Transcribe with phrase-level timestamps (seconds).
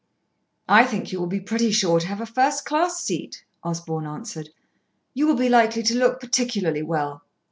[0.67, 4.49] "I think you will be pretty sure to have a first class seat," Osborn answered.
[5.13, 7.21] "You will be likely to look particularly well."